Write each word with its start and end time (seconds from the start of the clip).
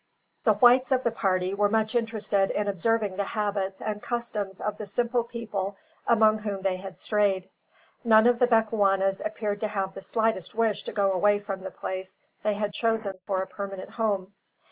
The 0.45 0.55
whites 0.55 0.91
of 0.91 1.03
the 1.03 1.11
party 1.11 1.53
were 1.53 1.69
much 1.69 1.93
interested 1.93 2.49
in 2.49 2.67
observing 2.67 3.17
the 3.17 3.23
habits 3.23 3.79
and 3.79 4.01
customs 4.01 4.59
of 4.59 4.77
the 4.79 4.87
simple 4.87 5.23
people 5.23 5.77
among 6.07 6.39
whom 6.39 6.63
they 6.63 6.77
had 6.77 6.97
strayed. 6.97 7.51
None 8.03 8.25
of 8.25 8.39
the 8.39 8.47
Bechuanas 8.47 9.21
appeared 9.23 9.59
to 9.59 9.67
have 9.67 9.93
the 9.93 10.01
slightest 10.01 10.55
wish 10.55 10.81
to 10.85 10.91
go 10.91 11.11
away 11.11 11.37
from 11.37 11.61
the 11.61 11.69
place 11.69 12.15
they 12.41 12.55
had 12.55 12.73
chosen 12.73 13.19
for 13.27 13.43
a 13.43 13.47
permanent 13.47 13.91
home. 13.91 14.33